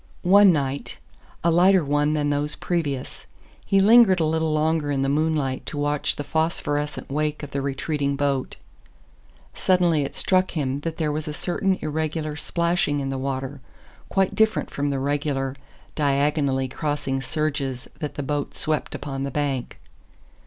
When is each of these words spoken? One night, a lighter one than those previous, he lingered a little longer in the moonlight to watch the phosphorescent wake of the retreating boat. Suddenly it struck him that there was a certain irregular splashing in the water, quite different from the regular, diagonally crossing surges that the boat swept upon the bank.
One 0.23 0.51
night, 0.51 0.97
a 1.43 1.51
lighter 1.51 1.85
one 1.85 2.13
than 2.13 2.31
those 2.31 2.55
previous, 2.55 3.27
he 3.63 3.79
lingered 3.79 4.19
a 4.19 4.25
little 4.25 4.51
longer 4.51 4.89
in 4.89 5.03
the 5.03 5.09
moonlight 5.09 5.63
to 5.67 5.77
watch 5.77 6.15
the 6.15 6.23
phosphorescent 6.23 7.11
wake 7.11 7.43
of 7.43 7.51
the 7.51 7.61
retreating 7.61 8.15
boat. 8.15 8.55
Suddenly 9.53 10.01
it 10.01 10.15
struck 10.15 10.57
him 10.57 10.79
that 10.79 10.97
there 10.97 11.11
was 11.11 11.27
a 11.27 11.35
certain 11.35 11.77
irregular 11.83 12.35
splashing 12.35 12.99
in 12.99 13.11
the 13.11 13.19
water, 13.19 13.61
quite 14.09 14.33
different 14.33 14.71
from 14.71 14.89
the 14.89 14.97
regular, 14.97 15.55
diagonally 15.93 16.67
crossing 16.67 17.21
surges 17.21 17.87
that 17.99 18.15
the 18.15 18.23
boat 18.23 18.55
swept 18.55 18.95
upon 18.95 19.21
the 19.21 19.29
bank. 19.29 19.77